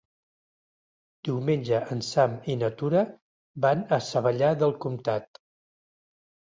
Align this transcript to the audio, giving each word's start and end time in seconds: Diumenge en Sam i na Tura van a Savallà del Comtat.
Diumenge 1.29 1.83
en 1.97 2.01
Sam 2.09 2.35
i 2.55 2.57
na 2.63 2.71
Tura 2.81 3.05
van 3.69 3.87
a 3.97 4.03
Savallà 4.11 4.53
del 4.65 4.79
Comtat. 4.85 5.35